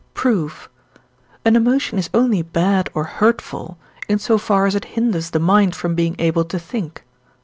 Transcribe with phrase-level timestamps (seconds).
[0.15, 0.67] Proof.
[1.45, 3.77] An emotion is only bad or hurtful,
[4.09, 7.31] in so far as it hinders the mind from being able to think (IV.